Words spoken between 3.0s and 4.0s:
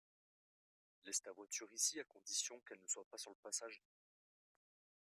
pas sur le passage.